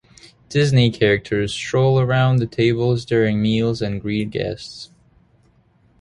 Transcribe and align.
Disney 0.49 0.89
characters 0.89 1.53
stroll 1.53 1.99
around 1.99 2.37
the 2.37 2.47
tables 2.47 3.05
during 3.05 3.39
meals 3.39 3.83
and 3.83 4.01
greet 4.01 4.31
guests. 4.31 4.89